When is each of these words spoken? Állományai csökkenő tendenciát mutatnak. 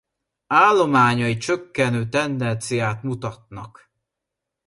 Állományai 0.47 1.37
csökkenő 1.37 2.09
tendenciát 2.09 3.03
mutatnak. 3.03 3.91